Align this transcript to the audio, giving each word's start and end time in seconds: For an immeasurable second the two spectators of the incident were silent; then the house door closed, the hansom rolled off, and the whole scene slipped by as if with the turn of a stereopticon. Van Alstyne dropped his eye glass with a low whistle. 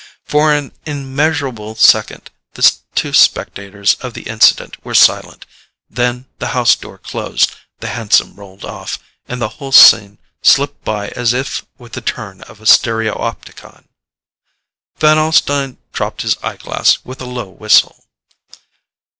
For 0.25 0.51
an 0.51 0.71
immeasurable 0.83 1.75
second 1.75 2.31
the 2.55 2.75
two 2.95 3.13
spectators 3.13 3.93
of 4.01 4.15
the 4.15 4.23
incident 4.23 4.83
were 4.83 4.95
silent; 4.95 5.45
then 5.91 6.25
the 6.39 6.47
house 6.57 6.75
door 6.75 6.97
closed, 6.97 7.53
the 7.81 7.89
hansom 7.89 8.33
rolled 8.33 8.65
off, 8.65 8.97
and 9.27 9.39
the 9.39 9.47
whole 9.61 9.71
scene 9.71 10.17
slipped 10.41 10.83
by 10.83 11.09
as 11.09 11.33
if 11.33 11.63
with 11.77 11.93
the 11.93 12.01
turn 12.01 12.41
of 12.41 12.59
a 12.59 12.65
stereopticon. 12.65 13.89
Van 14.97 15.19
Alstyne 15.19 15.77
dropped 15.93 16.23
his 16.23 16.35
eye 16.41 16.57
glass 16.57 16.97
with 17.05 17.21
a 17.21 17.25
low 17.25 17.49
whistle. 17.49 18.05